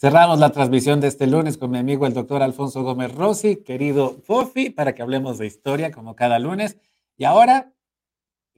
Cerramos 0.00 0.38
la 0.38 0.48
transmisión 0.48 0.98
de 1.02 1.08
este 1.08 1.26
lunes 1.26 1.58
con 1.58 1.70
mi 1.70 1.76
amigo 1.76 2.06
el 2.06 2.14
doctor 2.14 2.42
Alfonso 2.42 2.82
Gómez 2.82 3.14
Rossi, 3.14 3.56
querido 3.56 4.16
Fofi, 4.24 4.70
para 4.70 4.94
que 4.94 5.02
hablemos 5.02 5.36
de 5.36 5.46
historia 5.46 5.90
como 5.90 6.16
cada 6.16 6.38
lunes. 6.38 6.78
Y 7.18 7.24
ahora, 7.24 7.74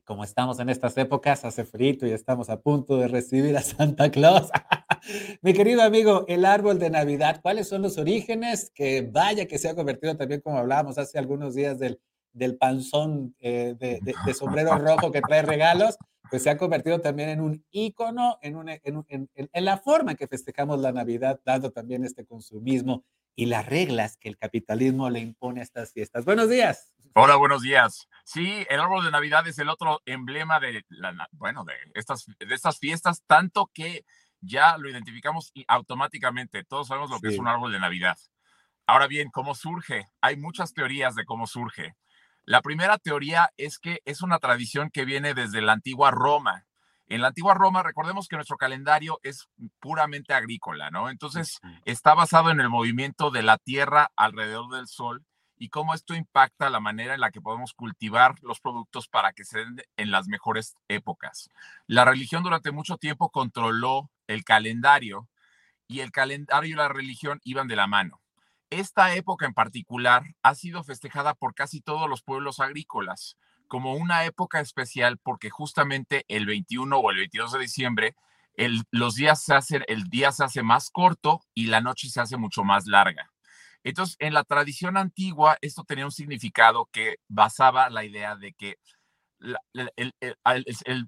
como 0.04 0.22
estamos 0.22 0.60
en 0.60 0.68
estas 0.68 0.96
épocas, 0.98 1.44
hace 1.44 1.64
frito 1.64 2.06
y 2.06 2.12
estamos 2.12 2.48
a 2.48 2.60
punto 2.60 2.96
de 2.96 3.08
recibir 3.08 3.56
a 3.56 3.62
Santa 3.62 4.12
Claus. 4.12 4.50
mi 5.42 5.52
querido 5.52 5.82
amigo, 5.82 6.24
el 6.28 6.44
árbol 6.44 6.78
de 6.78 6.90
Navidad, 6.90 7.40
¿cuáles 7.42 7.66
son 7.66 7.82
los 7.82 7.98
orígenes? 7.98 8.70
Que 8.72 9.02
vaya 9.02 9.46
que 9.46 9.58
se 9.58 9.68
ha 9.68 9.74
convertido 9.74 10.16
también, 10.16 10.42
como 10.42 10.58
hablábamos 10.58 10.96
hace 10.96 11.18
algunos 11.18 11.56
días, 11.56 11.76
del, 11.80 12.00
del 12.32 12.56
panzón 12.56 13.34
eh, 13.40 13.74
de, 13.76 13.98
de 14.00 14.34
sombrero 14.34 14.78
rojo 14.78 15.10
que 15.10 15.20
trae 15.20 15.42
regalos 15.42 15.98
pues 16.32 16.44
se 16.44 16.48
ha 16.48 16.56
convertido 16.56 16.98
también 17.02 17.28
en 17.28 17.42
un 17.42 17.62
ícono, 17.72 18.38
en, 18.40 18.56
en, 18.66 19.30
en, 19.34 19.64
la 19.66 19.76
forma 19.76 20.12
en 20.12 20.16
que 20.16 20.26
festejamos 20.26 20.80
la 20.80 20.90
Navidad, 20.90 21.38
dando 21.44 21.72
también 21.72 22.06
este 22.06 22.24
consumismo 22.24 23.04
y 23.36 23.44
las 23.44 23.66
reglas 23.66 24.16
que 24.16 24.30
el 24.30 24.38
capitalismo 24.38 25.10
le 25.10 25.20
impone 25.20 25.60
a 25.60 25.62
estas 25.62 25.92
fiestas. 25.92 26.24
Buenos 26.24 26.48
días. 26.48 26.90
Hola, 27.14 27.36
buenos 27.36 27.60
días. 27.60 28.08
Sí, 28.24 28.64
el 28.70 28.80
árbol 28.80 29.04
de 29.04 29.10
Navidad 29.10 29.46
es 29.46 29.58
el 29.58 29.68
otro 29.68 30.00
emblema 30.06 30.58
de, 30.58 30.86
la, 30.88 31.28
bueno, 31.32 31.66
de, 31.66 31.74
estas, 31.92 32.24
de 32.24 32.54
estas 32.54 32.78
fiestas, 32.78 33.22
tanto 33.26 33.70
que 33.74 34.06
ya 34.40 34.78
lo 34.78 34.88
identificamos 34.88 35.50
y 35.52 35.66
automáticamente. 35.68 36.64
Todos 36.64 36.88
sabemos 36.88 37.10
lo 37.10 37.20
que 37.20 37.28
es 37.28 37.38
un 37.38 37.48
árbol 37.48 37.72
de 37.72 37.80
Navidad. 37.80 38.16
Ahora 38.86 39.06
bien, 39.06 39.28
¿cómo 39.30 39.54
surge? 39.54 40.08
Hay 40.22 40.38
muchas 40.38 40.72
teorías 40.72 41.14
de 41.14 41.26
cómo 41.26 41.46
surge. 41.46 41.94
La 42.44 42.60
primera 42.60 42.98
teoría 42.98 43.50
es 43.56 43.78
que 43.78 44.00
es 44.04 44.22
una 44.22 44.38
tradición 44.38 44.90
que 44.90 45.04
viene 45.04 45.34
desde 45.34 45.62
la 45.62 45.72
antigua 45.72 46.10
Roma. 46.10 46.66
En 47.06 47.20
la 47.20 47.28
antigua 47.28 47.54
Roma, 47.54 47.82
recordemos 47.82 48.26
que 48.26 48.36
nuestro 48.36 48.56
calendario 48.56 49.20
es 49.22 49.48
puramente 49.80 50.34
agrícola, 50.34 50.90
¿no? 50.90 51.10
Entonces, 51.10 51.60
está 51.84 52.14
basado 52.14 52.50
en 52.50 52.60
el 52.60 52.68
movimiento 52.68 53.30
de 53.30 53.42
la 53.42 53.58
Tierra 53.58 54.10
alrededor 54.16 54.70
del 54.70 54.88
Sol 54.88 55.24
y 55.56 55.68
cómo 55.68 55.94
esto 55.94 56.14
impacta 56.14 56.70
la 56.70 56.80
manera 56.80 57.14
en 57.14 57.20
la 57.20 57.30
que 57.30 57.40
podemos 57.40 57.74
cultivar 57.74 58.34
los 58.40 58.60
productos 58.60 59.08
para 59.08 59.32
que 59.32 59.44
se 59.44 59.58
den 59.58 59.76
en 59.96 60.10
las 60.10 60.26
mejores 60.26 60.74
épocas. 60.88 61.50
La 61.86 62.04
religión 62.04 62.42
durante 62.42 62.72
mucho 62.72 62.96
tiempo 62.96 63.30
controló 63.30 64.10
el 64.26 64.42
calendario 64.42 65.28
y 65.86 66.00
el 66.00 66.10
calendario 66.10 66.72
y 66.72 66.76
la 66.76 66.88
religión 66.88 67.40
iban 67.44 67.68
de 67.68 67.76
la 67.76 67.86
mano. 67.86 68.21
Esta 68.72 69.14
época 69.14 69.44
en 69.44 69.52
particular 69.52 70.22
ha 70.42 70.54
sido 70.54 70.82
festejada 70.82 71.34
por 71.34 71.54
casi 71.54 71.82
todos 71.82 72.08
los 72.08 72.22
pueblos 72.22 72.58
agrícolas 72.58 73.36
como 73.68 73.96
una 73.96 74.24
época 74.24 74.60
especial 74.60 75.18
porque 75.18 75.50
justamente 75.50 76.24
el 76.28 76.46
21 76.46 76.96
o 76.96 77.10
el 77.10 77.18
22 77.18 77.52
de 77.52 77.58
diciembre 77.58 78.16
el, 78.54 78.84
los 78.90 79.14
días 79.14 79.42
se 79.42 79.52
hacen, 79.52 79.84
el 79.88 80.04
día 80.04 80.32
se 80.32 80.44
hace 80.44 80.62
más 80.62 80.88
corto 80.88 81.42
y 81.52 81.66
la 81.66 81.82
noche 81.82 82.08
se 82.08 82.22
hace 82.22 82.38
mucho 82.38 82.64
más 82.64 82.86
larga. 82.86 83.30
Entonces, 83.84 84.16
en 84.20 84.32
la 84.32 84.42
tradición 84.42 84.96
antigua, 84.96 85.58
esto 85.60 85.84
tenía 85.84 86.06
un 86.06 86.12
significado 86.12 86.88
que 86.90 87.16
basaba 87.28 87.90
la 87.90 88.04
idea 88.04 88.36
de 88.36 88.54
que 88.54 88.78
la, 89.38 89.60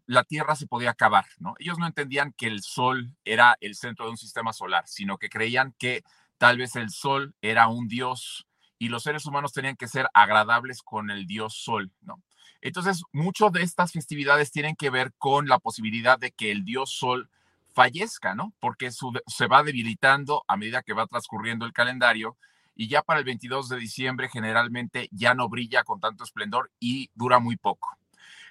la, 0.06 0.24
Tierra 0.24 0.54
se 0.56 0.66
podía 0.66 0.90
acabar, 0.90 1.24
¿no? 1.38 1.54
Ellos 1.58 1.78
no 1.78 1.86
entendían 1.86 2.34
que 2.36 2.46
el 2.46 2.62
Sol 2.62 3.16
era 3.24 3.56
el 3.60 3.74
centro 3.74 4.04
de 4.04 4.10
un 4.10 4.16
sistema 4.18 4.52
solar, 4.52 4.84
sino 4.86 5.16
que 5.16 5.30
creían 5.30 5.74
que 5.78 6.02
Tal 6.38 6.58
vez 6.58 6.76
el 6.76 6.90
sol 6.90 7.34
era 7.42 7.68
un 7.68 7.88
dios 7.88 8.46
y 8.78 8.88
los 8.88 9.02
seres 9.02 9.26
humanos 9.26 9.52
tenían 9.52 9.76
que 9.76 9.88
ser 9.88 10.08
agradables 10.14 10.82
con 10.82 11.10
el 11.10 11.26
dios 11.26 11.54
sol, 11.54 11.90
¿no? 12.02 12.22
Entonces, 12.60 13.02
muchas 13.12 13.52
de 13.52 13.62
estas 13.62 13.92
festividades 13.92 14.50
tienen 14.50 14.74
que 14.74 14.90
ver 14.90 15.12
con 15.18 15.48
la 15.48 15.58
posibilidad 15.58 16.18
de 16.18 16.32
que 16.32 16.50
el 16.50 16.64
dios 16.64 16.96
sol 16.96 17.28
fallezca, 17.74 18.34
¿no? 18.34 18.54
Porque 18.58 18.90
se 18.90 19.46
va 19.46 19.62
debilitando 19.62 20.44
a 20.48 20.56
medida 20.56 20.82
que 20.82 20.94
va 20.94 21.06
transcurriendo 21.06 21.66
el 21.66 21.72
calendario 21.72 22.36
y 22.74 22.88
ya 22.88 23.02
para 23.02 23.18
el 23.18 23.24
22 23.24 23.68
de 23.68 23.76
diciembre 23.76 24.28
generalmente 24.28 25.08
ya 25.12 25.34
no 25.34 25.48
brilla 25.48 25.84
con 25.84 26.00
tanto 26.00 26.24
esplendor 26.24 26.70
y 26.80 27.10
dura 27.14 27.38
muy 27.38 27.56
poco. 27.56 27.96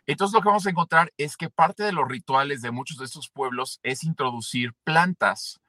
Entonces 0.06 0.34
lo 0.34 0.42
que 0.42 0.50
vamos 0.50 0.68
a 0.68 0.70
encontrar 0.70 1.14
es 1.18 1.38
que 1.38 1.50
parte 1.50 1.84
de 1.84 1.94
los 1.94 2.08
rituales 2.08 2.62
de 2.62 2.72
muchos 2.72 2.98
de 2.98 3.06
estos 3.06 3.30
pueblos 3.30 3.80
es 3.84 4.04
introducir 4.04 4.74
plantas 4.84 5.62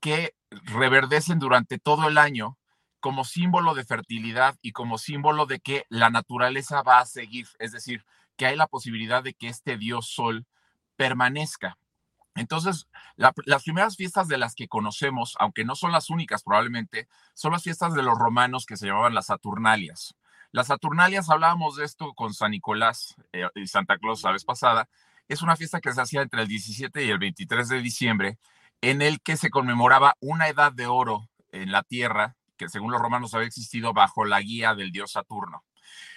que 0.00 0.34
reverdecen 0.50 1.38
durante 1.38 1.78
todo 1.78 2.08
el 2.08 2.18
año 2.18 2.58
como 3.00 3.24
símbolo 3.24 3.74
de 3.74 3.84
fertilidad 3.84 4.56
y 4.62 4.72
como 4.72 4.98
símbolo 4.98 5.46
de 5.46 5.60
que 5.60 5.84
la 5.88 6.10
naturaleza 6.10 6.82
va 6.82 7.00
a 7.00 7.06
seguir, 7.06 7.46
es 7.58 7.72
decir, 7.72 8.04
que 8.36 8.46
hay 8.46 8.56
la 8.56 8.66
posibilidad 8.66 9.22
de 9.22 9.34
que 9.34 9.48
este 9.48 9.76
dios 9.76 10.08
sol 10.08 10.46
permanezca. 10.96 11.78
Entonces, 12.34 12.86
las 13.16 13.62
primeras 13.64 13.96
fiestas 13.96 14.28
de 14.28 14.38
las 14.38 14.54
que 14.54 14.68
conocemos, 14.68 15.36
aunque 15.40 15.64
no 15.64 15.74
son 15.74 15.90
las 15.90 16.08
únicas 16.08 16.42
probablemente, 16.44 17.08
son 17.34 17.52
las 17.52 17.64
fiestas 17.64 17.94
de 17.94 18.02
los 18.02 18.16
romanos 18.16 18.64
que 18.64 18.76
se 18.76 18.86
llamaban 18.86 19.14
las 19.14 19.26
Saturnalias. 19.26 20.14
Las 20.52 20.68
Saturnalias, 20.68 21.30
hablábamos 21.30 21.76
de 21.76 21.84
esto 21.84 22.14
con 22.14 22.32
San 22.34 22.52
Nicolás 22.52 23.16
eh, 23.32 23.48
y 23.56 23.66
Santa 23.66 23.98
Claus 23.98 24.22
la 24.22 24.32
vez 24.32 24.44
pasada, 24.44 24.88
es 25.26 25.42
una 25.42 25.56
fiesta 25.56 25.80
que 25.80 25.92
se 25.92 26.00
hacía 26.00 26.22
entre 26.22 26.42
el 26.42 26.48
17 26.48 27.04
y 27.04 27.10
el 27.10 27.18
23 27.18 27.68
de 27.68 27.82
diciembre 27.82 28.38
en 28.80 29.02
el 29.02 29.20
que 29.20 29.36
se 29.36 29.50
conmemoraba 29.50 30.14
una 30.20 30.48
edad 30.48 30.72
de 30.72 30.86
oro 30.86 31.28
en 31.52 31.72
la 31.72 31.82
tierra 31.82 32.36
que 32.56 32.68
según 32.68 32.92
los 32.92 33.00
romanos 33.00 33.34
había 33.34 33.46
existido 33.46 33.94
bajo 33.94 34.24
la 34.24 34.40
guía 34.40 34.74
del 34.74 34.92
dios 34.92 35.12
Saturno. 35.12 35.64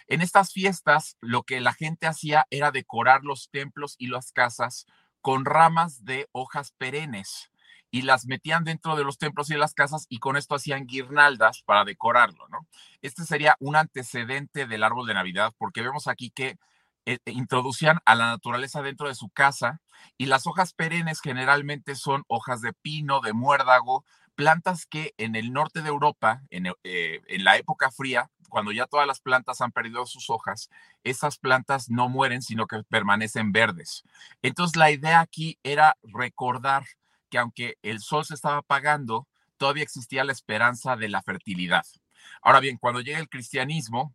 En 0.07 0.21
estas 0.21 0.51
fiestas 0.51 1.15
lo 1.21 1.43
que 1.43 1.61
la 1.61 1.73
gente 1.73 2.07
hacía 2.07 2.45
era 2.49 2.71
decorar 2.71 3.23
los 3.23 3.49
templos 3.49 3.95
y 3.97 4.07
las 4.07 4.33
casas 4.33 4.85
con 5.21 5.45
ramas 5.45 6.03
de 6.03 6.27
hojas 6.33 6.73
perennes 6.77 7.51
y 7.91 8.01
las 8.01 8.25
metían 8.25 8.63
dentro 8.63 8.95
de 8.95 9.03
los 9.03 9.17
templos 9.17 9.49
y 9.51 9.55
las 9.55 9.73
casas 9.73 10.05
y 10.09 10.19
con 10.19 10.35
esto 10.35 10.55
hacían 10.55 10.87
guirnaldas 10.87 11.61
para 11.63 11.85
decorarlo, 11.85 12.47
¿no? 12.49 12.65
Este 13.01 13.23
sería 13.23 13.55
un 13.59 13.75
antecedente 13.75 14.65
del 14.65 14.83
árbol 14.83 15.07
de 15.07 15.13
Navidad 15.13 15.53
porque 15.57 15.81
vemos 15.81 16.07
aquí 16.07 16.31
que 16.31 16.57
eh, 17.05 17.17
introducían 17.25 17.99
a 18.05 18.15
la 18.15 18.27
naturaleza 18.27 18.81
dentro 18.81 19.07
de 19.07 19.15
su 19.15 19.29
casa 19.29 19.81
y 20.17 20.27
las 20.27 20.45
hojas 20.45 20.73
perennes 20.73 21.19
generalmente 21.21 21.95
son 21.95 22.23
hojas 22.27 22.61
de 22.61 22.73
pino, 22.73 23.21
de 23.21 23.33
muérdago, 23.33 24.05
plantas 24.35 24.85
que 24.85 25.13
en 25.17 25.35
el 25.35 25.51
norte 25.51 25.81
de 25.81 25.89
Europa, 25.89 26.41
en, 26.49 26.67
eh, 26.83 27.21
en, 27.27 27.43
la 27.43 27.57
época 27.57 27.91
fría, 27.91 28.29
cuando 28.49 28.71
ya 28.71 28.85
todas 28.85 29.07
las 29.07 29.19
plantas 29.19 29.61
han 29.61 29.71
perdido 29.71 30.05
sus 30.05 30.29
hojas, 30.29 30.69
esas 31.03 31.37
plantas 31.37 31.89
no 31.89 32.09
mueren, 32.09 32.41
sino 32.41 32.67
que 32.67 32.83
permanecen 32.83 33.51
verdes. 33.51 34.03
Entonces 34.41 34.75
la 34.75 34.91
idea 34.91 35.21
aquí 35.21 35.57
era 35.63 35.97
recordar 36.03 36.85
que 37.29 37.37
aunque 37.37 37.77
el 37.81 37.99
sol 37.99 38.25
se 38.25 38.35
estaba 38.35 38.57
apagando, 38.57 39.27
todavía 39.57 39.83
existía 39.83 40.23
la 40.23 40.33
esperanza 40.33 40.95
de 40.95 41.09
la 41.09 41.21
fertilidad. 41.21 41.85
Ahora 42.41 42.59
bien, 42.59 42.77
cuando 42.77 43.01
llega 43.01 43.19
el 43.19 43.29
cristianismo, 43.29 44.13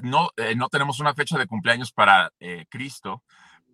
no, 0.00 0.30
eh, 0.36 0.54
no 0.54 0.68
tenemos 0.68 1.00
una 1.00 1.14
fecha 1.14 1.38
de 1.38 1.46
cumpleaños 1.46 1.92
para 1.92 2.32
eh, 2.40 2.66
Cristo, 2.68 3.22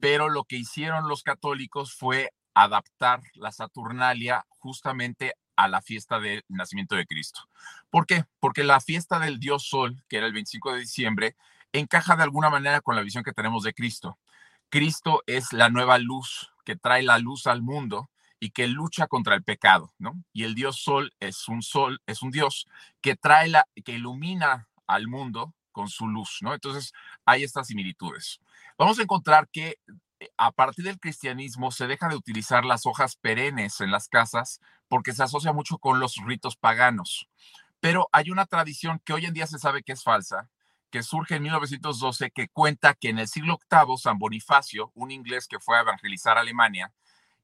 pero 0.01 0.29
lo 0.29 0.45
que 0.45 0.57
hicieron 0.57 1.09
los 1.09 1.23
católicos 1.23 1.95
fue 1.95 2.31
adaptar 2.55 3.21
la 3.35 3.53
Saturnalia 3.53 4.45
justamente 4.49 5.35
a 5.57 5.69
la 5.69 5.83
fiesta 5.83 6.21
del 6.21 6.45
nacimiento 6.49 6.95
de 6.95 7.07
Cristo. 7.07 7.41
¿Por 7.91 8.07
qué? 8.07 8.25
Porque 8.41 8.65
la 8.65 8.81
fiesta 8.81 9.19
del 9.19 9.39
Dios 9.41 9.67
Sol, 9.67 10.03
que 10.09 10.19
era 10.19 10.27
el 10.27 10.33
25 10.33 10.73
de 10.73 10.81
diciembre, 10.81 11.37
encaja 11.73 12.17
de 12.17 12.23
alguna 12.23 12.51
manera 12.51 12.81
con 12.81 12.97
la 12.97 13.03
visión 13.03 13.25
que 13.25 13.33
tenemos 13.33 13.65
de 13.65 13.75
Cristo. 13.75 14.19
Cristo 14.71 15.23
es 15.27 15.53
la 15.53 15.71
nueva 15.71 15.99
luz 15.99 16.53
que 16.65 16.77
trae 16.77 17.03
la 17.03 17.19
luz 17.19 17.47
al 17.47 17.63
mundo 17.63 18.11
y 18.41 18.51
que 18.51 18.69
lucha 18.69 19.07
contra 19.07 19.35
el 19.35 19.43
pecado, 19.43 19.95
¿no? 19.99 20.23
Y 20.33 20.45
el 20.45 20.55
Dios 20.55 20.81
Sol 20.81 21.13
es 21.19 21.49
un 21.49 21.63
sol, 21.63 22.01
es 22.07 22.23
un 22.23 22.31
Dios 22.31 22.69
que 23.01 23.17
trae 23.17 23.49
la, 23.49 23.67
que 23.85 23.93
ilumina 23.93 24.69
al 24.87 25.09
mundo 25.09 25.55
con 25.79 25.89
su 25.89 26.09
luz, 26.09 26.39
¿no? 26.41 26.55
Entonces, 26.55 26.93
hay 27.25 27.45
estas 27.45 27.69
similitudes. 27.69 28.41
Vamos 28.77 28.99
a 28.99 29.03
encontrar 29.03 29.49
que 29.49 29.79
eh, 30.19 30.29
a 30.37 30.51
partir 30.51 30.85
del 30.85 30.99
cristianismo 30.99 31.71
se 31.71 31.87
deja 31.87 32.09
de 32.09 32.17
utilizar 32.17 32.65
las 32.65 32.85
hojas 32.85 33.15
perennes 33.15 33.81
en 33.81 33.93
las 33.93 34.09
casas 34.09 34.61
porque 34.89 35.13
se 35.13 35.23
asocia 35.23 35.53
mucho 35.53 35.79
con 35.79 36.01
los 36.01 36.17
ritos 36.27 36.57
paganos. 36.57 37.29
Pero 37.79 38.09
hay 38.11 38.33
una 38.33 38.47
tradición 38.47 39.01
que 39.05 39.13
hoy 39.13 39.27
en 39.27 39.35
día 39.35 39.47
se 39.47 39.61
sabe 39.61 39.85
que 39.85 39.93
es 39.93 40.03
falsa, 40.03 40.51
que 40.91 41.05
surge 41.05 41.37
en 41.37 41.45
1912, 41.45 42.33
que 42.33 42.49
cuenta 42.49 42.95
que 42.95 43.11
en 43.11 43.21
el 43.21 43.29
siglo 43.29 43.61
VIII 43.71 43.99
San 43.99 44.19
Bonifacio, 44.19 44.91
un 44.97 45.13
inglés 45.13 45.47
que 45.47 45.61
fue 45.61 45.79
a 45.79 45.83
evangelizar 45.83 46.39
Alemania, 46.39 46.93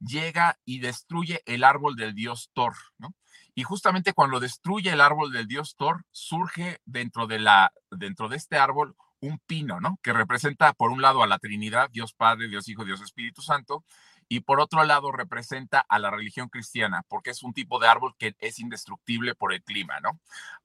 llega 0.01 0.59
y 0.65 0.81
destruye 0.81 1.41
el 1.47 1.63
árbol 1.63 1.95
del 1.95 2.17
dios 2.17 2.51
Thor, 2.53 2.75
¿no? 2.99 3.15
Y 3.55 3.63
justamente 3.63 4.13
cuando 4.13 4.41
destruye 4.41 4.91
el 4.91 5.01
árbol 5.01 5.33
del 5.33 5.47
dios 5.47 5.77
Thor, 5.77 6.05
surge 6.11 6.81
dentro 6.85 7.27
de, 7.27 7.39
la, 7.39 7.73
dentro 7.91 8.29
de 8.29 8.37
este 8.37 8.57
árbol 8.57 8.97
un 9.21 9.39
pino, 9.39 9.81
¿no? 9.81 9.99
Que 10.03 10.13
representa 10.13 10.73
por 10.73 10.91
un 10.91 11.01
lado 11.01 11.23
a 11.23 11.27
la 11.27 11.39
Trinidad, 11.39 11.89
Dios 11.91 12.13
Padre, 12.13 12.49
Dios 12.49 12.69
Hijo, 12.69 12.85
Dios 12.85 13.01
Espíritu 13.01 13.43
Santo, 13.43 13.85
y 14.29 14.41
por 14.41 14.61
otro 14.61 14.85
lado 14.85 15.13
representa 15.13 15.81
a 15.81 15.99
la 15.99 16.11
religión 16.11 16.49
cristiana, 16.49 17.03
porque 17.09 17.31
es 17.31 17.43
un 17.43 17.53
tipo 17.53 17.79
de 17.79 17.89
árbol 17.89 18.15
que 18.19 18.35
es 18.41 18.59
indestructible 18.59 19.35
por 19.35 19.53
el 19.53 19.63
clima, 19.63 20.01
¿no? 20.01 20.19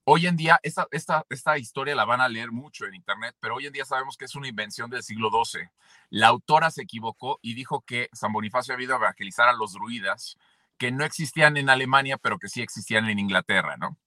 Hoy 0.03 0.27
en 0.27 0.37
día, 0.37 0.59
esta, 0.63 0.87
esta, 0.91 1.25
esta 1.29 1.57
historia 1.57 1.95
la 1.95 2.05
van 2.05 2.21
a 2.21 2.29
leer 2.29 2.51
mucho 2.51 2.85
en 2.85 2.95
Internet, 2.95 3.35
pero 3.39 3.55
hoy 3.55 3.67
en 3.67 3.73
día 3.73 3.85
sabemos 3.85 4.17
que 4.17 4.25
es 4.25 4.35
una 4.35 4.47
invención 4.47 4.89
del 4.89 5.03
siglo 5.03 5.29
XII. 5.29 5.69
La 6.09 6.27
autora 6.27 6.71
se 6.71 6.83
equivocó 6.83 7.39
y 7.41 7.53
dijo 7.53 7.81
que 7.81 8.09
San 8.13 8.33
Bonifacio 8.33 8.73
había 8.73 8.85
ido 8.85 8.95
a 8.95 8.99
evangelizar 8.99 9.47
a 9.49 9.53
los 9.53 9.73
druidas 9.73 10.37
que 10.79 10.91
no 10.91 11.05
existían 11.05 11.57
en 11.57 11.69
Alemania, 11.69 12.17
pero 12.17 12.39
que 12.39 12.49
sí 12.49 12.61
existían 12.61 13.07
en 13.09 13.19
Inglaterra, 13.19 13.77
¿no? 13.77 13.97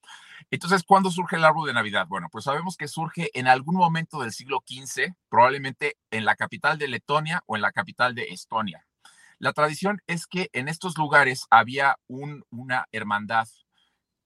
Entonces, 0.50 0.82
¿cuándo 0.82 1.10
surge 1.10 1.36
el 1.36 1.44
árbol 1.44 1.68
de 1.68 1.74
Navidad? 1.74 2.06
Bueno, 2.08 2.28
pues 2.32 2.46
sabemos 2.46 2.76
que 2.76 2.88
surge 2.88 3.30
en 3.34 3.46
algún 3.46 3.76
momento 3.76 4.20
del 4.20 4.32
siglo 4.32 4.64
XV, 4.66 5.14
probablemente 5.28 5.96
en 6.10 6.24
la 6.24 6.34
capital 6.34 6.78
de 6.78 6.88
Letonia 6.88 7.44
o 7.46 7.54
en 7.54 7.62
la 7.62 7.70
capital 7.70 8.14
de 8.16 8.24
Estonia. 8.30 8.84
La 9.38 9.52
tradición 9.52 10.02
es 10.06 10.26
que 10.26 10.50
en 10.52 10.68
estos 10.68 10.98
lugares 10.98 11.46
había 11.50 11.98
una 12.08 12.86
hermandad 12.90 13.48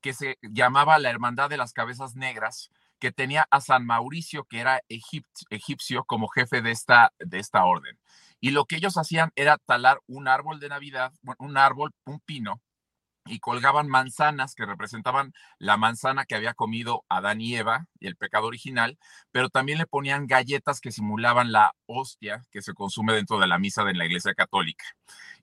que 0.01 0.15
se 0.15 0.39
llamaba 0.43 0.99
la 0.99 1.11
Hermandad 1.11 1.51
de 1.51 1.57
las 1.57 1.73
Cabezas 1.73 2.15
Negras, 2.15 2.71
que 2.99 3.13
tenía 3.13 3.47
a 3.51 3.61
San 3.61 3.85
Mauricio, 3.85 4.45
que 4.45 4.61
era 4.61 4.81
egipcio, 4.89 6.05
como 6.05 6.29
jefe 6.29 6.63
de 6.63 6.71
esta, 6.71 7.13
de 7.19 7.39
esta 7.39 7.65
orden. 7.65 7.99
Y 8.41 8.51
lo 8.51 8.65
que 8.67 8.77
ellos 8.77 8.97
hacían 8.97 9.31
era 9.35 9.59
talar 9.59 10.01
un 10.07 10.29
árbol 10.29 10.61
de 10.61 10.69
Navidad, 10.69 11.13
un 11.39 11.57
árbol, 11.57 11.93
un 12.05 12.21
pino, 12.21 12.61
y 13.27 13.41
colgaban 13.41 13.89
manzanas 13.89 14.55
que 14.55 14.67
representaban 14.67 15.33
la 15.59 15.77
manzana 15.77 16.25
que 16.25 16.35
había 16.35 16.55
comido 16.55 17.05
Adán 17.09 17.41
y 17.41 17.57
Eva 17.57 17.87
y 17.99 18.07
el 18.07 18.17
pecado 18.17 18.47
original, 18.47 18.99
pero 19.33 19.49
también 19.49 19.79
le 19.79 19.87
ponían 19.87 20.27
galletas 20.27 20.81
que 20.81 20.93
simulaban 20.93 21.53
la 21.53 21.75
hostia 21.87 22.43
que 22.51 22.63
se 22.63 22.75
consume 22.75 23.15
dentro 23.15 23.39
de 23.39 23.47
la 23.47 23.59
misa 23.59 23.85
de 23.85 23.95
la 23.95 24.07
Iglesia 24.07 24.35
Católica. 24.35 24.85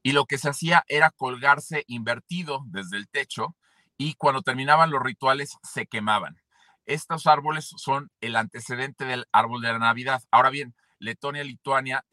Y 0.01 0.13
lo 0.13 0.25
que 0.25 0.37
se 0.37 0.49
hacía 0.49 0.83
era 0.87 1.11
colgarse 1.11 1.83
invertido 1.87 2.63
desde 2.67 2.97
el 2.97 3.07
techo 3.09 3.55
y 3.97 4.15
cuando 4.15 4.41
terminaban 4.41 4.91
los 4.91 5.03
rituales 5.03 5.57
se 5.61 5.85
quemaban. 5.85 6.37
Estos 6.85 7.27
árboles 7.27 7.71
son 7.77 8.09
el 8.19 8.35
antecedente 8.35 9.05
del 9.05 9.25
árbol 9.31 9.61
de 9.61 9.71
la 9.71 9.79
Navidad. 9.79 10.21
Ahora 10.31 10.49
bien, 10.49 10.75
Letonia 11.03 11.43
y 11.43 11.47
Lituania 11.47 12.05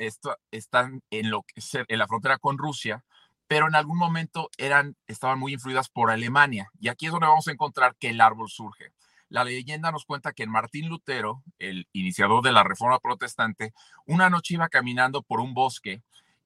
están 0.51 1.03
en, 1.11 1.31
lo 1.31 1.43
que, 1.43 1.63
en 1.89 1.99
la 1.99 2.09
frontera 2.09 2.39
con 2.39 2.59
Rusia, 2.59 3.05
pero 3.47 3.69
en 3.69 3.75
algún 3.75 3.99
momento 3.99 4.51
eran, 4.59 4.97
estaban 5.07 5.39
muy 5.39 5.55
influidas 5.55 5.89
por 5.89 6.11
Alemania. 6.11 6.71
Y 6.81 6.89
aquí 6.89 7.07
es 7.07 7.13
donde 7.13 7.29
vamos 7.29 7.49
a 7.49 7.53
encontrar 7.53 7.95
que 7.97 8.11
el 8.11 8.21
árbol 8.21 8.49
surge. 8.49 8.93
La 9.29 9.45
leyenda 9.45 9.93
nos 9.93 10.05
cuenta 10.05 10.33
que 10.33 10.47
Martín 10.47 10.89
Lutero, 10.89 11.43
el 11.61 11.87
iniciador 11.93 12.43
de 12.43 12.53
la 12.53 12.65
Reforma 12.65 12.99
Protestante, 12.99 13.73
una 14.07 14.29
noche 14.29 14.55
iba 14.55 14.69
caminando 14.69 15.23
por 15.23 15.41
un 15.41 15.55
bosque 15.55 16.03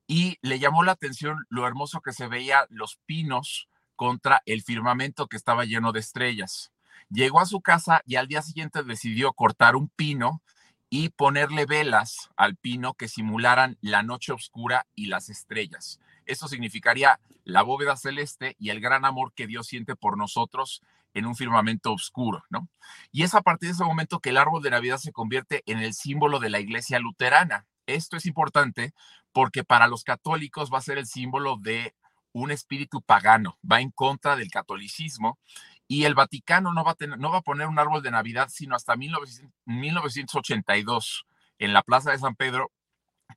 y 0.06 0.36
le 0.42 0.58
llamó 0.58 0.84
la 0.84 0.92
atención 0.92 1.46
lo 1.48 1.66
hermoso 1.66 2.02
que 2.02 2.12
se 2.12 2.28
veía 2.28 2.66
los 2.68 2.98
pinos 3.06 3.68
contra 3.96 4.42
el 4.44 4.62
firmamento 4.62 5.28
que 5.28 5.38
estaba 5.38 5.64
lleno 5.64 5.92
de 5.92 6.00
estrellas. 6.00 6.72
Llegó 7.08 7.40
a 7.40 7.46
su 7.46 7.62
casa 7.62 8.02
y 8.04 8.16
al 8.16 8.28
día 8.28 8.42
siguiente 8.42 8.82
decidió 8.82 9.32
cortar 9.32 9.76
un 9.76 9.88
pino 9.88 10.42
y 10.90 11.10
ponerle 11.10 11.66
velas 11.66 12.30
al 12.36 12.56
pino 12.56 12.94
que 12.94 13.08
simularan 13.08 13.78
la 13.80 14.02
noche 14.02 14.32
oscura 14.32 14.86
y 14.94 15.06
las 15.06 15.28
estrellas. 15.28 16.00
Eso 16.26 16.48
significaría 16.48 17.20
la 17.44 17.62
bóveda 17.62 17.96
celeste 17.96 18.56
y 18.58 18.70
el 18.70 18.80
gran 18.80 19.04
amor 19.04 19.32
que 19.34 19.46
Dios 19.46 19.66
siente 19.66 19.96
por 19.96 20.16
nosotros 20.16 20.82
en 21.12 21.26
un 21.26 21.36
firmamento 21.36 21.92
oscuro, 21.92 22.44
¿no? 22.50 22.68
Y 23.12 23.22
es 23.22 23.34
a 23.34 23.42
partir 23.42 23.68
de 23.68 23.74
ese 23.74 23.84
momento 23.84 24.18
que 24.20 24.30
el 24.30 24.36
árbol 24.36 24.62
de 24.62 24.70
Navidad 24.70 24.98
se 24.98 25.12
convierte 25.12 25.62
en 25.66 25.78
el 25.78 25.94
símbolo 25.94 26.40
de 26.40 26.50
la 26.50 26.60
iglesia 26.60 26.98
luterana. 26.98 27.66
Esto 27.86 28.16
es 28.16 28.26
importante 28.26 28.94
porque 29.32 29.64
para 29.64 29.86
los 29.86 30.02
católicos 30.02 30.70
va 30.72 30.78
a 30.78 30.82
ser 30.82 30.98
el 30.98 31.06
símbolo 31.06 31.56
de 31.56 31.94
un 32.32 32.50
espíritu 32.50 33.00
pagano, 33.00 33.58
va 33.70 33.80
en 33.80 33.90
contra 33.90 34.34
del 34.34 34.50
catolicismo 34.50 35.38
y 35.86 36.04
el 36.04 36.14
Vaticano 36.14 36.72
no 36.72 36.82
va 36.84 36.92
a, 36.92 36.94
tener, 36.94 37.18
no 37.18 37.30
va 37.30 37.38
a 37.38 37.42
poner 37.42 37.66
un 37.66 37.78
árbol 37.78 38.02
de 38.02 38.10
Navidad 38.10 38.48
sino 38.50 38.74
hasta 38.74 38.96
1982 38.96 41.26
en 41.58 41.72
la 41.72 41.82
Plaza 41.82 42.10
de 42.10 42.18
San 42.18 42.34
Pedro 42.34 42.72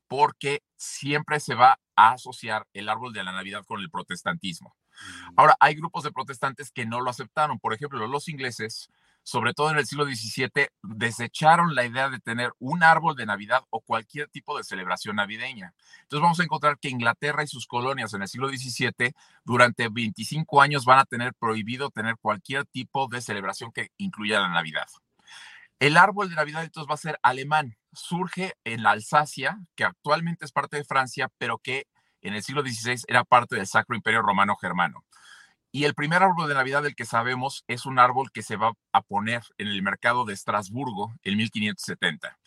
porque 0.06 0.62
siempre 0.76 1.40
se 1.40 1.54
va 1.54 1.78
a 1.96 2.12
asociar 2.12 2.66
el 2.72 2.88
árbol 2.88 3.12
de 3.12 3.24
la 3.24 3.32
Navidad 3.32 3.64
con 3.66 3.80
el 3.80 3.90
protestantismo. 3.90 4.74
Mm. 5.28 5.34
Ahora, 5.36 5.56
hay 5.60 5.74
grupos 5.74 6.04
de 6.04 6.12
protestantes 6.12 6.70
que 6.70 6.86
no 6.86 7.00
lo 7.00 7.10
aceptaron. 7.10 7.58
Por 7.58 7.74
ejemplo, 7.74 8.06
los 8.06 8.28
ingleses 8.28 8.88
sobre 9.28 9.52
todo 9.52 9.70
en 9.70 9.76
el 9.76 9.86
siglo 9.86 10.06
XVII, 10.06 10.68
desecharon 10.82 11.74
la 11.74 11.84
idea 11.84 12.08
de 12.08 12.18
tener 12.18 12.50
un 12.58 12.82
árbol 12.82 13.14
de 13.14 13.26
Navidad 13.26 13.62
o 13.68 13.82
cualquier 13.82 14.26
tipo 14.28 14.56
de 14.56 14.64
celebración 14.64 15.16
navideña. 15.16 15.74
Entonces 16.00 16.22
vamos 16.22 16.40
a 16.40 16.44
encontrar 16.44 16.78
que 16.78 16.88
Inglaterra 16.88 17.42
y 17.42 17.46
sus 17.46 17.66
colonias 17.66 18.14
en 18.14 18.22
el 18.22 18.28
siglo 18.28 18.48
XVII 18.48 19.12
durante 19.44 19.90
25 19.90 20.62
años 20.62 20.86
van 20.86 21.00
a 21.00 21.04
tener 21.04 21.34
prohibido 21.34 21.90
tener 21.90 22.16
cualquier 22.16 22.64
tipo 22.64 23.06
de 23.06 23.20
celebración 23.20 23.70
que 23.70 23.90
incluya 23.98 24.40
la 24.40 24.48
Navidad. 24.48 24.86
El 25.78 25.98
árbol 25.98 26.30
de 26.30 26.36
Navidad 26.36 26.64
entonces 26.64 26.90
va 26.90 26.94
a 26.94 26.96
ser 26.96 27.18
alemán. 27.22 27.76
Surge 27.92 28.54
en 28.64 28.82
la 28.82 28.92
Alsacia, 28.92 29.58
que 29.76 29.84
actualmente 29.84 30.46
es 30.46 30.52
parte 30.52 30.78
de 30.78 30.84
Francia, 30.84 31.28
pero 31.36 31.58
que 31.58 31.86
en 32.22 32.32
el 32.32 32.42
siglo 32.42 32.62
XVI 32.62 33.02
era 33.06 33.24
parte 33.24 33.56
del 33.56 33.66
Sacro 33.66 33.94
Imperio 33.94 34.22
Romano 34.22 34.56
Germano. 34.56 35.04
Y 35.70 35.84
el 35.84 35.94
primer 35.94 36.22
árbol 36.22 36.48
de 36.48 36.54
Navidad 36.54 36.82
del 36.82 36.94
que 36.94 37.04
sabemos 37.04 37.64
es 37.68 37.84
un 37.84 37.98
árbol 37.98 38.32
que 38.32 38.42
se 38.42 38.56
va 38.56 38.72
a 38.92 39.02
poner 39.02 39.42
en 39.58 39.68
el 39.68 39.82
mercado 39.82 40.24
de 40.24 40.32
Estrasburgo 40.32 41.14
en 41.22 41.36
1570. 41.36 42.38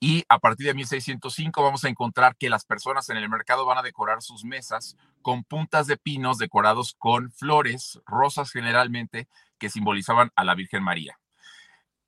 Y 0.00 0.24
a 0.28 0.38
partir 0.40 0.66
de 0.66 0.74
1605 0.74 1.62
vamos 1.62 1.84
a 1.84 1.88
encontrar 1.88 2.34
que 2.36 2.50
las 2.50 2.64
personas 2.64 3.08
en 3.10 3.18
el 3.18 3.28
mercado 3.28 3.66
van 3.66 3.78
a 3.78 3.82
decorar 3.82 4.20
sus 4.20 4.44
mesas 4.44 4.96
con 5.20 5.44
puntas 5.44 5.86
de 5.86 5.96
pinos 5.96 6.38
decorados 6.38 6.96
con 6.98 7.30
flores, 7.30 8.00
rosas 8.04 8.50
generalmente, 8.50 9.28
que 9.58 9.70
simbolizaban 9.70 10.30
a 10.34 10.42
la 10.42 10.56
Virgen 10.56 10.82
María. 10.82 11.20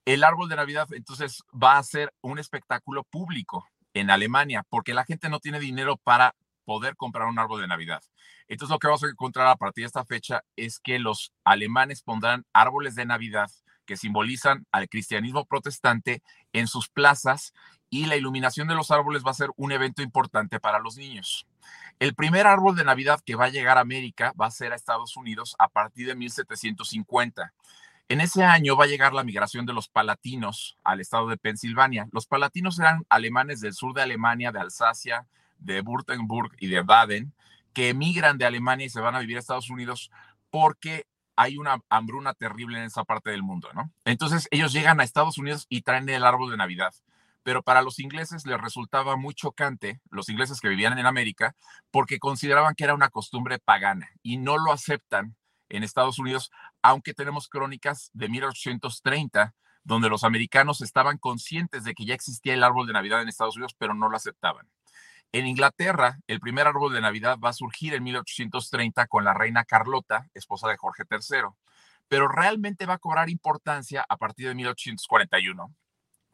El 0.07 0.25
árbol 0.25 0.49
de 0.49 0.57
Navidad 0.57 0.89
entonces 0.93 1.45
va 1.51 1.79
a 1.79 1.83
ser 1.85 2.13
un 2.21 2.41
espectáculo 2.41 3.05
público 3.05 3.69
en 3.93 4.11
Alemania 4.11 4.65
porque 4.69 4.93
la 4.93 5.05
gente 5.05 5.29
no 5.29 5.39
tiene 5.39 5.61
dinero 5.61 5.97
para 5.97 6.35
poder 6.65 6.97
comprar 6.97 7.29
un 7.29 7.39
árbol 7.39 7.61
de 7.61 7.69
Navidad. 7.69 8.03
Entonces 8.49 8.73
lo 8.73 8.79
que 8.79 8.89
vamos 8.89 9.05
a 9.05 9.09
encontrar 9.09 9.47
a 9.47 9.57
partir 9.57 9.83
de 9.83 9.87
esta 9.87 10.05
fecha 10.05 10.43
es 10.57 10.79
que 10.79 10.99
los 10.99 11.33
alemanes 11.45 12.03
pondrán 12.03 12.45
árboles 12.53 12.95
de 12.95 13.07
Navidad 13.07 13.51
que 13.85 13.97
simbolizan 13.97 14.67
al 14.73 14.89
cristianismo 14.89 15.45
protestante 15.45 16.23
en 16.53 16.67
sus 16.67 16.89
plazas 16.89 17.53
y 17.91 18.07
la 18.07 18.17
iluminación 18.17 18.67
de 18.67 18.75
los 18.75 18.91
árboles 18.91 19.23
va 19.25 19.31
a 19.31 19.35
ser 19.35 19.51
un 19.57 19.73
evento 19.73 20.03
importante 20.03 20.59
para 20.59 20.79
los 20.79 20.97
niños. 20.97 21.47
El 21.99 22.15
primer 22.15 22.47
árbol 22.47 22.75
de 22.75 22.85
Navidad 22.85 23.21
que 23.25 23.37
va 23.37 23.47
a 23.47 23.51
llegar 23.51 23.79
a 23.79 23.83
América 23.83 24.33
va 24.41 24.47
a 24.47 24.51
ser 24.51 24.73
a 24.73 24.77
Estados 24.77 25.17
Unidos 25.17 25.55
a 25.59 25.69
partir 25.69 26.07
de 26.07 26.15
1750. 26.15 27.53
En 28.09 28.21
ese 28.21 28.45
año 28.45 28.77
va 28.77 28.85
a 28.85 28.89
llegar 28.89 29.13
la 29.15 29.25
migración 29.25 29.65
de 29.65 29.73
los 29.73 29.89
palatinos 29.89 30.77
al 30.83 31.01
estado 31.01 31.29
de 31.29 31.39
Pensilvania. 31.39 32.09
Los 32.13 32.27
palatinos 32.27 32.79
eran 32.79 33.05
alemanes 33.09 33.61
del 33.61 33.75
sur 33.75 33.95
de 33.95 34.03
Alemania, 34.03 34.53
de 34.53 34.61
Alsacia, 34.61 35.27
de 35.59 35.81
Württemberg 35.81 36.51
y 36.59 36.67
de 36.67 36.83
Baden, 36.83 37.33
que 37.75 37.91
emigran 37.91 38.39
de 38.39 38.47
Alemania 38.47 38.87
y 38.87 38.91
se 38.91 39.01
van 39.01 39.15
a 39.15 39.21
vivir 39.21 39.37
a 39.37 39.41
Estados 39.41 39.71
Unidos 39.71 40.11
porque 40.51 41.07
hay 41.37 41.59
una 41.59 41.81
hambruna 41.89 42.35
terrible 42.35 42.79
en 42.79 42.85
esa 42.85 43.05
parte 43.05 43.31
del 43.31 43.43
mundo, 43.43 43.69
¿no? 43.75 43.93
Entonces 44.05 44.47
ellos 44.51 44.73
llegan 44.73 45.01
a 45.01 45.05
Estados 45.05 45.37
Unidos 45.37 45.67
y 45.69 45.83
traen 45.83 46.09
el 46.09 46.25
árbol 46.25 46.51
de 46.51 46.57
Navidad. 46.57 46.95
Pero 47.43 47.63
para 47.63 47.83
los 47.83 47.99
ingleses 47.99 48.47
les 48.47 48.61
resultaba 48.61 49.17
muy 49.17 49.35
chocante, 49.35 50.01
los 50.11 50.29
ingleses 50.29 50.61
que 50.61 50.69
vivían 50.69 50.99
en 50.99 51.07
América, 51.07 51.55
porque 51.91 52.19
consideraban 52.19 52.75
que 52.75 52.85
era 52.85 52.95
una 52.95 53.11
costumbre 53.11 53.59
pagana 53.59 54.09
y 54.23 54.39
no 54.39 54.57
lo 54.57 54.73
aceptan 54.73 55.37
en 55.69 55.83
Estados 55.83 56.19
Unidos, 56.19 56.51
aunque 56.81 57.13
tenemos 57.13 57.49
crónicas 57.49 58.11
de 58.15 58.29
1830 58.29 59.55
donde 59.83 60.09
los 60.09 60.25
americanos 60.25 60.81
estaban 60.81 61.19
conscientes 61.19 61.85
de 61.85 61.95
que 61.95 62.07
ya 62.07 62.15
existía 62.15 62.55
el 62.55 62.65
árbol 62.65 62.87
de 62.87 62.95
Navidad 62.95 63.21
en 63.21 63.29
Estados 63.29 63.57
Unidos, 63.57 63.75
pero 63.77 63.95
no 63.95 64.09
lo 64.09 64.17
aceptaban. 64.17 64.67
En 65.35 65.49
Inglaterra, 65.49 66.21
el 66.29 66.39
primer 66.39 66.69
árbol 66.69 66.93
de 66.93 67.01
Navidad 67.01 67.41
va 67.45 67.49
a 67.49 67.55
surgir 67.55 67.93
en 67.93 68.05
1830 68.05 69.09
con 69.09 69.25
la 69.25 69.35
reina 69.35 69.65
Carlota, 69.65 70.31
esposa 70.33 70.69
de 70.69 70.77
Jorge 70.77 71.03
III, 71.11 71.49
pero 72.07 72.29
realmente 72.29 72.87
va 72.87 72.95
a 72.95 72.99
cobrar 72.99 73.29
importancia 73.29 74.07
a 74.09 74.17
partir 74.17 74.47
de 74.47 74.55
1841, 74.55 75.75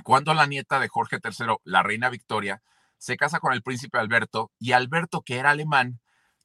cuando 0.05 0.35
la 0.35 0.45
nieta 0.45 0.79
de 0.79 0.89
Jorge 0.89 1.17
III, 1.25 1.47
la 1.65 1.83
reina 1.83 2.11
Victoria, 2.11 2.61
se 2.99 3.17
casa 3.17 3.41
con 3.41 3.55
el 3.55 3.63
príncipe 3.63 3.99
Alberto 3.99 4.51
y 4.59 4.73
Alberto, 4.73 5.23
que 5.23 5.39
era 5.39 5.53
alemán, 5.53 5.99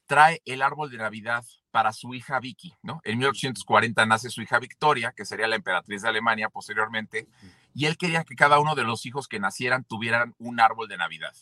trae 0.05 0.41
el 0.45 0.61
árbol 0.61 0.89
de 0.89 0.99
Navidad 0.99 1.43
para 1.71 1.91
su 1.91 2.13
hija 2.13 2.39
Vicky, 2.39 2.73
¿no? 2.81 3.01
En 3.03 3.17
1840 3.17 4.05
nace 4.05 4.29
su 4.29 4.41
hija 4.41 4.59
Victoria, 4.59 5.11
que 5.11 5.25
sería 5.25 5.49
la 5.49 5.57
emperatriz 5.57 6.03
de 6.03 6.07
Alemania 6.07 6.47
posteriormente, 6.47 7.27
y 7.73 7.87
él 7.87 7.97
quería 7.97 8.23
que 8.23 8.35
cada 8.35 8.59
uno 8.59 8.75
de 8.75 8.85
los 8.85 9.05
hijos 9.05 9.27
que 9.27 9.41
nacieran 9.41 9.83
tuvieran 9.83 10.35
un 10.37 10.61
árbol 10.61 10.87
de 10.87 10.95
Navidad. 10.95 11.35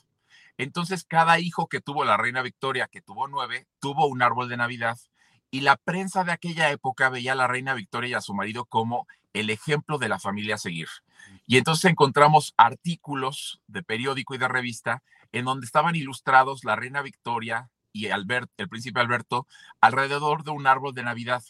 Entonces, 0.57 1.05
cada 1.05 1.39
hijo 1.39 1.67
que 1.67 1.81
tuvo 1.81 2.05
la 2.05 2.17
reina 2.17 2.41
Victoria, 2.41 2.87
que 2.91 3.01
tuvo 3.01 3.27
nueve, 3.27 3.67
tuvo 3.79 4.07
un 4.07 4.21
árbol 4.21 4.49
de 4.49 4.57
Navidad 4.57 4.97
y 5.53 5.61
la 5.61 5.77
prensa 5.77 6.23
de 6.23 6.31
aquella 6.31 6.71
época 6.71 7.09
veía 7.09 7.33
a 7.33 7.35
la 7.35 7.47
reina 7.47 7.75
Victoria 7.75 8.09
y 8.09 8.13
a 8.15 8.21
su 8.21 8.33
marido 8.33 8.65
como 8.65 9.07
el 9.33 9.49
ejemplo 9.49 9.97
de 9.97 10.09
la 10.09 10.19
familia 10.19 10.55
a 10.55 10.57
seguir. 10.57 10.87
Y 11.45 11.57
entonces 11.57 11.91
encontramos 11.91 12.53
artículos 12.57 13.61
de 13.67 13.83
periódico 13.83 14.33
y 14.33 14.39
de 14.39 14.47
revista 14.47 15.03
en 15.31 15.45
donde 15.45 15.65
estaban 15.65 15.95
ilustrados 15.95 16.63
la 16.63 16.75
reina 16.75 17.01
Victoria 17.01 17.69
y 17.91 18.07
Albert, 18.07 18.49
el 18.57 18.69
príncipe 18.69 18.99
Alberto 18.99 19.47
alrededor 19.79 20.43
de 20.43 20.51
un 20.51 20.65
árbol 20.65 20.93
de 20.93 21.03
Navidad. 21.03 21.43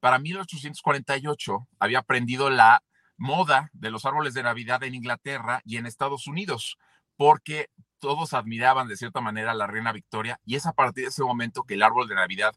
Para 0.00 0.18
1848 0.18 1.68
había 1.78 2.00
aprendido 2.00 2.50
la 2.50 2.82
moda 3.16 3.70
de 3.72 3.90
los 3.90 4.04
árboles 4.04 4.34
de 4.34 4.42
Navidad 4.42 4.82
en 4.82 4.94
Inglaterra 4.94 5.60
y 5.64 5.76
en 5.76 5.86
Estados 5.86 6.26
Unidos, 6.26 6.78
porque 7.16 7.68
todos 8.02 8.34
admiraban 8.34 8.88
de 8.88 8.96
cierta 8.96 9.20
manera 9.20 9.52
a 9.52 9.54
la 9.54 9.68
reina 9.68 9.92
Victoria 9.92 10.40
y 10.44 10.56
es 10.56 10.66
a 10.66 10.72
partir 10.72 11.04
de 11.04 11.10
ese 11.10 11.22
momento 11.22 11.62
que 11.62 11.74
el 11.74 11.84
árbol 11.84 12.08
de 12.08 12.16
Navidad 12.16 12.52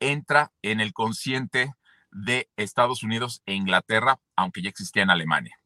entra 0.00 0.50
en 0.62 0.80
el 0.80 0.92
consciente 0.92 1.72
de 2.10 2.50
Estados 2.56 3.04
Unidos 3.04 3.40
e 3.46 3.54
Inglaterra, 3.54 4.18
aunque 4.34 4.62
ya 4.62 4.68
existía 4.68 5.04
en 5.04 5.10
Alemania. 5.10 5.56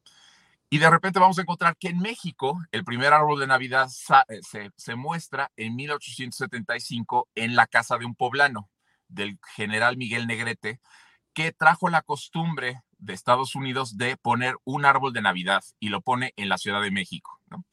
Y 0.69 0.77
de 0.77 0.91
repente 0.91 1.21
vamos 1.21 1.39
a 1.39 1.41
encontrar 1.41 1.79
que 1.79 1.89
en 1.89 2.01
México 2.01 2.61
el 2.71 2.85
primer 2.85 3.15
árbol 3.15 3.41
de 3.41 3.47
Navidad 3.47 3.89
eh, 4.29 4.71
se, 4.77 4.95
muestra 4.95 5.51
en 5.57 5.75
1875 5.75 7.29
en 7.35 7.57
la 7.57 7.67
casa 7.67 7.97
de 7.97 8.05
un 8.05 8.15
poblano 8.15 8.69
del 9.09 9.39
general 9.57 9.97
Miguel 9.97 10.27
Negrete, 10.27 10.81
que 11.33 11.51
trajo 11.53 11.89
la 11.89 12.03
costumbre 12.03 12.83
de 12.99 13.15
Estados 13.15 13.55
Unidos 13.55 13.97
de 13.97 14.19
poner 14.19 14.57
un 14.65 14.85
árbol 14.85 15.15
de 15.15 15.23
Navidad 15.23 15.65
y 15.81 15.89
lo 15.89 16.03
pone 16.03 16.35
en 16.37 16.51
la 16.51 16.59
Ciudad 16.59 16.83
de 16.83 16.91
México. 16.91 17.41
¿no? 17.49 17.65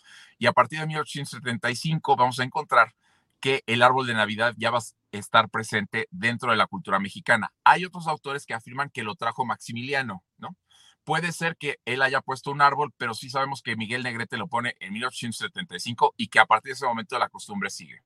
Y 0.41 0.47
a 0.47 0.53
partir 0.53 0.79
de 0.79 0.87
1875 0.87 2.15
vamos 2.15 2.39
a 2.39 2.43
encontrar 2.43 2.95
que 3.39 3.63
el 3.67 3.83
árbol 3.83 4.07
de 4.07 4.15
Navidad 4.15 4.55
ya 4.57 4.71
va 4.71 4.79
a 4.79 4.81
estar 5.11 5.49
presente 5.49 6.07
dentro 6.09 6.49
de 6.49 6.57
la 6.57 6.65
cultura 6.65 6.97
mexicana. 6.97 7.53
Hay 7.63 7.85
otros 7.85 8.07
autores 8.07 8.47
que 8.47 8.55
afirman 8.55 8.89
que 8.89 9.03
lo 9.03 9.13
trajo 9.13 9.45
Maximiliano, 9.45 10.23
¿no? 10.39 10.55
Puede 11.03 11.31
ser 11.31 11.57
que 11.57 11.79
él 11.85 12.01
haya 12.01 12.21
puesto 12.21 12.49
un 12.49 12.63
árbol, 12.63 12.91
pero 12.97 13.13
sí 13.13 13.29
sabemos 13.29 13.61
que 13.61 13.75
Miguel 13.75 14.01
Negrete 14.01 14.35
lo 14.35 14.47
pone 14.47 14.75
en 14.79 14.93
1875 14.93 16.15
y 16.17 16.29
que 16.29 16.39
a 16.39 16.47
partir 16.47 16.71
de 16.71 16.73
ese 16.73 16.87
momento 16.87 17.19
la 17.19 17.29
costumbre 17.29 17.69
sigue. 17.69 18.01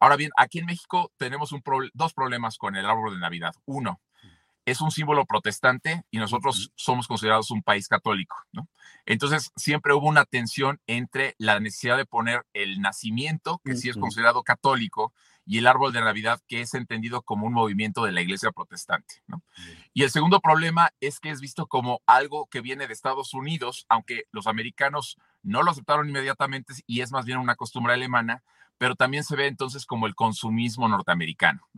Ahora 0.00 0.16
bien, 0.16 0.30
aquí 0.38 0.60
en 0.60 0.66
México 0.66 1.12
tenemos 1.18 1.54
dos 1.92 2.14
problemas 2.14 2.56
con 2.56 2.76
el 2.76 2.86
árbol 2.86 3.12
de 3.12 3.20
Navidad. 3.20 3.54
Uno, 3.66 4.00
es 4.66 4.80
un 4.80 4.90
símbolo 4.90 5.26
protestante 5.26 6.04
y 6.10 6.18
nosotros 6.18 6.72
somos 6.74 7.06
considerados 7.06 7.50
un 7.50 7.62
país 7.62 7.88
católico, 7.88 8.36
¿no? 8.52 8.68
Entonces, 9.06 9.52
siempre 9.56 9.92
hubo 9.92 10.08
una 10.08 10.24
tensión 10.24 10.80
entre 10.86 11.34
la 11.38 11.60
necesidad 11.60 11.96
de 11.96 12.06
poner 12.06 12.46
el 12.54 12.80
nacimiento, 12.80 13.60
que 13.64 13.76
sí 13.76 13.90
es 13.90 13.96
considerado 13.96 14.42
católico, 14.42 15.12
y 15.46 15.58
el 15.58 15.66
árbol 15.66 15.92
de 15.92 16.00
Navidad, 16.00 16.40
que 16.48 16.62
es 16.62 16.72
entendido 16.72 17.20
como 17.22 17.46
un 17.46 17.52
movimiento 17.52 18.04
de 18.04 18.12
la 18.12 18.22
iglesia 18.22 18.50
protestante, 18.50 19.22
¿no? 19.26 19.42
Y 19.92 20.02
el 20.02 20.10
segundo 20.10 20.40
problema 20.40 20.90
es 21.00 21.20
que 21.20 21.30
es 21.30 21.40
visto 21.40 21.66
como 21.66 22.00
algo 22.06 22.46
que 22.46 22.62
viene 22.62 22.86
de 22.86 22.94
Estados 22.94 23.34
Unidos, 23.34 23.84
aunque 23.88 24.24
los 24.32 24.46
americanos 24.46 25.18
no 25.42 25.62
lo 25.62 25.70
aceptaron 25.70 26.08
inmediatamente 26.08 26.72
y 26.86 27.02
es 27.02 27.12
más 27.12 27.26
bien 27.26 27.38
una 27.38 27.56
costumbre 27.56 27.92
alemana, 27.92 28.42
pero 28.78 28.96
también 28.96 29.24
se 29.24 29.36
ve 29.36 29.46
entonces 29.46 29.86
como 29.86 30.06
el 30.06 30.14
consumismo 30.14 30.88
norteamericano. 30.88 31.68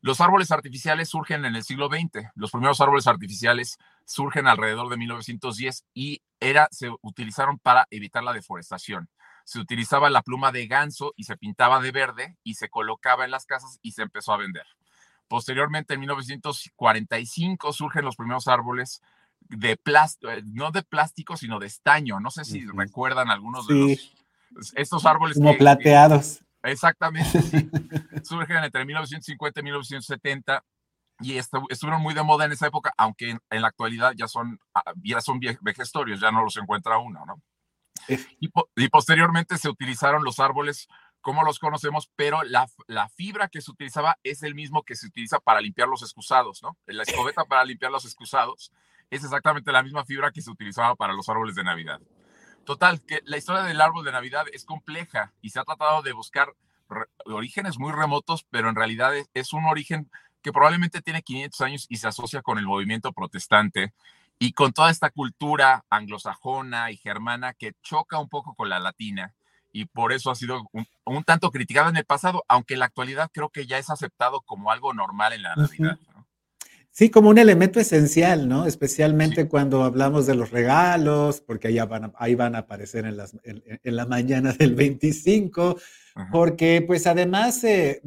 Los 0.00 0.20
árboles 0.20 0.50
artificiales 0.50 1.08
surgen 1.08 1.44
en 1.44 1.56
el 1.56 1.64
siglo 1.64 1.88
XX. 1.88 2.30
Los 2.34 2.52
primeros 2.52 2.80
árboles 2.80 3.06
artificiales 3.06 3.78
surgen 4.04 4.46
alrededor 4.46 4.88
de 4.88 4.96
1910 4.96 5.84
y 5.94 6.22
era, 6.40 6.68
se 6.70 6.90
utilizaron 7.02 7.58
para 7.58 7.86
evitar 7.90 8.22
la 8.22 8.32
deforestación. 8.32 9.08
Se 9.44 9.58
utilizaba 9.58 10.10
la 10.10 10.22
pluma 10.22 10.52
de 10.52 10.66
ganso 10.66 11.12
y 11.16 11.24
se 11.24 11.36
pintaba 11.36 11.80
de 11.80 11.90
verde 11.90 12.36
y 12.44 12.54
se 12.54 12.68
colocaba 12.68 13.24
en 13.24 13.30
las 13.30 13.46
casas 13.46 13.78
y 13.82 13.92
se 13.92 14.02
empezó 14.02 14.32
a 14.32 14.36
vender. 14.36 14.66
Posteriormente, 15.26 15.94
en 15.94 16.00
1945, 16.00 17.72
surgen 17.72 18.04
los 18.04 18.16
primeros 18.16 18.48
árboles 18.48 19.02
de 19.40 19.76
plástico, 19.76 20.32
eh, 20.32 20.42
no 20.44 20.70
de 20.70 20.82
plástico, 20.82 21.36
sino 21.36 21.58
de 21.58 21.66
estaño. 21.66 22.20
No 22.20 22.30
sé 22.30 22.44
si 22.44 22.66
recuerdan 22.66 23.30
algunos 23.30 23.66
de 23.66 23.74
los 23.74 24.14
estos 24.74 25.06
árboles. 25.06 25.36
Como 25.36 25.56
plateados. 25.56 26.40
exactamente. 26.62 27.30
surgen 28.24 28.64
entre 28.64 28.84
1950 28.84 29.60
y 29.60 29.62
1970 29.62 30.64
y 31.20 31.36
estuvieron 31.36 32.00
muy 32.00 32.14
de 32.14 32.22
moda 32.22 32.44
en 32.44 32.52
esa 32.52 32.68
época, 32.68 32.92
aunque 32.96 33.30
en, 33.30 33.62
la 33.62 33.68
actualidad 33.68 34.12
ya 34.16 34.28
son, 34.28 34.60
ah, 34.74 34.92
ya 35.02 35.20
son 35.20 35.40
vejestorios, 35.60 36.20
ya 36.20 36.30
no 36.30 36.44
los 36.44 36.56
encuentra 36.56 36.98
uno, 36.98 37.24
¿no? 37.26 37.42
Y, 38.40 38.48
y, 38.76 38.88
posteriormente 38.88 39.58
se 39.58 39.68
utilizaron 39.68 40.24
los 40.24 40.38
árboles 40.38 40.88
como 41.20 41.42
los 41.42 41.58
conocemos, 41.58 42.10
pero 42.16 42.42
la, 42.44 42.66
la, 42.86 43.08
fibra 43.08 43.48
que 43.48 43.60
se 43.60 43.70
utilizaba 43.70 44.16
es 44.22 44.42
el 44.42 44.54
mismo 44.54 44.82
que 44.84 44.94
se 44.94 45.06
utiliza 45.06 45.40
para 45.40 45.60
limpiar 45.60 45.88
los 45.88 46.02
excusados, 46.02 46.62
¿no? 46.62 46.78
La 46.86 47.02
escobeta 47.02 47.44
para 47.44 47.64
limpiar 47.64 47.90
los 47.90 48.04
excusados 48.04 48.72
es 49.10 49.24
exactamente 49.24 49.72
la 49.72 49.82
misma 49.82 50.04
fibra 50.04 50.30
que 50.30 50.40
se 50.40 50.50
utilizaba 50.50 50.94
para 50.94 51.12
los 51.12 51.28
árboles 51.28 51.54
de 51.54 51.64
Navidad. 51.64 52.00
Total, 52.68 53.00
que 53.00 53.22
la 53.24 53.38
historia 53.38 53.62
del 53.62 53.80
árbol 53.80 54.04
de 54.04 54.12
Navidad 54.12 54.44
es 54.52 54.66
compleja 54.66 55.32
y 55.40 55.48
se 55.48 55.58
ha 55.58 55.64
tratado 55.64 56.02
de 56.02 56.12
buscar 56.12 56.54
orígenes 57.24 57.78
muy 57.78 57.92
remotos, 57.92 58.44
pero 58.50 58.68
en 58.68 58.74
realidad 58.74 59.12
es, 59.32 59.52
un 59.54 59.64
origen 59.64 60.10
que 60.42 60.52
probablemente 60.52 61.00
tiene 61.00 61.22
500 61.22 61.60
años 61.62 61.86
y 61.88 61.96
se 61.96 62.08
asocia 62.08 62.42
con 62.42 62.58
el 62.58 62.66
movimiento 62.66 63.14
protestante 63.14 63.94
y 64.38 64.52
con 64.52 64.74
toda 64.74 64.90
esta 64.90 65.08
cultura 65.08 65.86
anglosajona 65.88 66.90
y 66.90 66.98
germana 66.98 67.54
que 67.54 67.72
choca 67.82 68.18
un 68.18 68.28
poco 68.28 68.54
con 68.54 68.68
la 68.68 68.78
latina 68.78 69.32
y 69.72 69.86
por 69.86 70.12
eso 70.12 70.30
ha 70.30 70.34
sido 70.34 70.68
un, 70.72 70.86
un 71.06 71.24
tanto 71.24 71.50
criticado 71.50 71.88
en 71.88 71.96
el 71.96 72.04
pasado, 72.04 72.44
aunque 72.48 72.74
en 72.74 72.80
la 72.80 72.86
actualidad 72.86 73.30
creo 73.32 73.48
que 73.48 73.66
ya 73.66 73.78
es 73.78 73.88
aceptado 73.88 74.42
como 74.42 74.70
algo 74.70 74.92
normal 74.92 75.32
en 75.32 75.44
la 75.44 75.56
Navidad. 75.56 75.98
Sí, 76.98 77.10
como 77.10 77.30
un 77.30 77.38
elemento 77.38 77.78
esencial, 77.78 78.48
¿no? 78.48 78.66
Especialmente 78.66 79.46
cuando 79.46 79.84
hablamos 79.84 80.26
de 80.26 80.34
los 80.34 80.50
regalos, 80.50 81.40
porque 81.40 81.68
allá 81.68 81.86
van 81.86 82.12
ahí 82.16 82.34
van 82.34 82.56
a 82.56 82.58
aparecer 82.66 83.04
en, 83.04 83.16
las, 83.16 83.36
en, 83.44 83.62
la 83.84 84.04
mañana 84.04 84.52
del 84.52 84.74
25, 84.74 85.78
porque 86.32 86.82
pues 86.84 87.06
además 87.06 87.62
eh, 87.62 88.02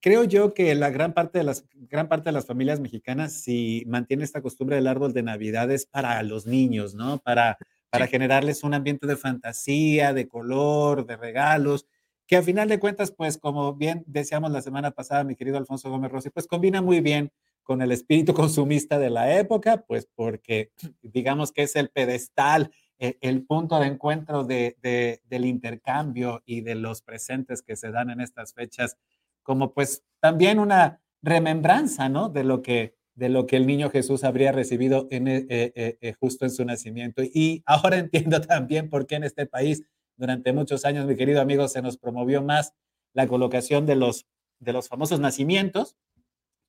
creo 0.00 0.24
yo 0.24 0.52
que 0.52 0.74
la 0.74 0.90
gran 0.90 1.14
parte, 1.14 1.38
de 1.38 1.44
las, 1.44 1.64
gran 1.72 2.06
parte 2.06 2.28
de 2.28 2.32
las 2.32 2.44
familias 2.44 2.80
mexicanas 2.80 3.32
si 3.32 3.84
mantiene 3.86 4.24
esta 4.24 4.42
costumbre 4.42 4.76
del 4.76 4.88
árbol 4.88 5.14
de 5.14 5.22
Navidad 5.22 5.70
es 5.70 5.86
para 5.86 6.22
los 6.22 6.44
niños, 6.44 6.94
¿no? 6.94 7.16
Para, 7.20 7.56
para 7.88 8.08
generarles 8.08 8.62
un 8.62 8.74
ambiente 8.74 9.06
de 9.06 9.16
fantasía, 9.16 10.12
de 10.12 10.28
color, 10.28 11.06
de 11.06 11.16
regalos 11.16 11.86
que 12.26 12.36
a 12.36 12.42
final 12.42 12.68
de 12.68 12.78
cuentas, 12.78 13.10
pues 13.10 13.38
como 13.38 13.72
bien 13.72 14.04
decíamos 14.06 14.52
la 14.52 14.60
semana 14.60 14.90
pasada, 14.90 15.24
mi 15.24 15.34
querido 15.34 15.56
Alfonso 15.56 15.88
Gómez 15.88 16.12
Rossi, 16.12 16.28
pues 16.28 16.46
combina 16.46 16.82
muy 16.82 17.00
bien 17.00 17.32
con 17.68 17.82
el 17.82 17.92
espíritu 17.92 18.32
consumista 18.34 18.98
de 18.98 19.10
la 19.10 19.38
época, 19.38 19.84
pues 19.86 20.08
porque 20.14 20.72
digamos 21.02 21.52
que 21.52 21.64
es 21.64 21.76
el 21.76 21.90
pedestal, 21.90 22.70
e, 22.98 23.18
el, 23.20 23.44
punto 23.44 23.78
de 23.78 23.88
encuentro 23.88 24.42
de, 24.42 25.20
del 25.22 25.44
intercambio 25.44 26.42
y 26.46 26.62
de 26.62 26.74
los 26.74 27.02
presentes 27.02 27.60
que 27.60 27.76
se 27.76 27.90
dan 27.90 28.08
en 28.08 28.22
estas 28.22 28.54
fechas, 28.54 28.96
como 29.42 29.74
pues 29.74 30.02
también 30.18 30.58
una 30.60 31.02
remembranza, 31.20 32.08
¿no? 32.08 32.30
De 32.30 32.42
lo 32.42 32.62
que, 32.62 32.94
de 33.14 33.28
lo 33.28 33.46
que 33.46 33.56
el 33.56 33.66
niño 33.66 33.90
Jesús 33.90 34.24
habría 34.24 34.50
recibido 34.50 35.06
eh, 35.10 35.98
eh, 36.00 36.14
justo 36.18 36.46
en 36.46 36.50
su 36.50 36.64
nacimiento. 36.64 37.22
Y 37.22 37.62
ahora 37.66 37.98
entiendo 37.98 38.40
también 38.40 38.88
por 38.88 39.06
qué 39.06 39.16
en 39.16 39.24
este 39.24 39.44
país 39.44 39.84
durante 40.16 40.54
muchos 40.54 40.86
años, 40.86 41.04
mi 41.04 41.16
querido 41.16 41.42
amigo, 41.42 41.68
se 41.68 41.82
nos 41.82 41.98
promovió 41.98 42.42
más 42.42 42.72
la 43.12 43.28
colocación 43.28 43.84
de 43.84 43.96
los, 43.96 44.26
de 44.58 44.72
los 44.72 44.88
famosos 44.88 45.20
nacimientos, 45.20 45.96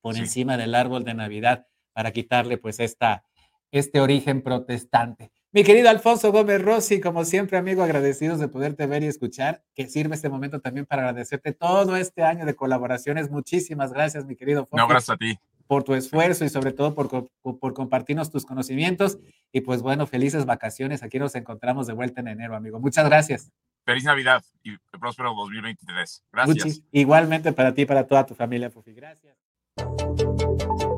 por 0.01 0.17
encima 0.17 0.57
del 0.57 0.75
árbol 0.75 1.03
de 1.03 1.13
Navidad 1.13 1.67
para 1.93 2.11
quitarle 2.11 2.57
pues 2.57 2.79
esta, 2.79 3.23
este 3.71 3.99
origen 3.99 4.41
protestante. 4.41 5.31
Mi 5.51 5.63
querido 5.63 5.89
Alfonso 5.89 6.31
Gómez 6.31 6.61
Rossi, 6.61 7.01
como 7.01 7.25
siempre, 7.25 7.57
amigo, 7.57 7.81
agradecidos 7.81 8.39
de 8.39 8.47
poderte 8.47 8.85
ver 8.85 9.01
y 9.01 9.07
escuchar, 9.07 9.63
que 9.73 9.87
sirve 9.87 10.13
este 10.13 10.29
momento 10.29 10.59
también 10.59 10.85
para 10.85 11.01
agradecerte 11.01 11.53
todo 11.53 11.95
este 11.95 12.21
año 12.23 12.45
de 12.45 12.55
colaboraciones. 12.55 13.31
Muchísimas 13.31 13.91
gracias, 13.91 14.25
mi 14.25 14.35
querido 14.35 14.67
No, 14.71 14.87
gracias 14.87 15.09
a 15.09 15.17
ti. 15.17 15.39
Por 15.65 15.83
tu 15.83 15.95
esfuerzo 15.95 16.45
y 16.45 16.49
sobre 16.49 16.71
todo 16.71 16.93
por, 16.93 17.31
por 17.41 17.73
compartirnos 17.73 18.31
tus 18.31 18.45
conocimientos. 18.45 19.17
Y 19.51 19.61
pues 19.61 19.81
bueno, 19.81 20.05
felices 20.05 20.45
vacaciones. 20.45 21.01
Aquí 21.01 21.17
nos 21.17 21.33
encontramos 21.33 21.87
de 21.87 21.93
vuelta 21.93 22.21
en 22.21 22.27
enero, 22.27 22.55
amigo. 22.55 22.79
Muchas 22.79 23.05
gracias. 23.05 23.51
Feliz 23.85 24.03
Navidad 24.03 24.43
y 24.63 24.77
próspero 24.99 25.33
2023. 25.33 26.25
Gracias. 26.31 26.81
igualmente 26.91 27.53
para 27.53 27.73
ti 27.73 27.81
y 27.81 27.85
para 27.85 28.05
toda 28.05 28.23
tu 28.23 28.35
familia, 28.35 28.69
Fufi. 28.69 28.93
Gracias. 28.93 29.48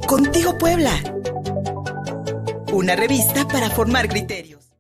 Contigo 0.07 0.57
Puebla. 0.57 0.91
Una 2.73 2.95
revista 2.95 3.47
para 3.47 3.69
formar 3.69 4.07
criterios. 4.07 4.70